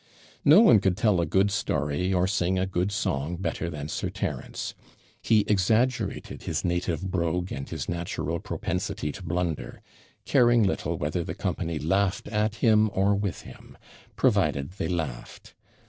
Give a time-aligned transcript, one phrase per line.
[0.43, 4.09] No one could tell a good story, or sing a good song better than Sir
[4.09, 4.73] Terence;
[5.21, 9.79] he exaggerated his native brogue, and his natural propensity to blunder,
[10.25, 13.77] caring little whether the company laughed at him or with him,
[14.15, 15.53] provided they laughed.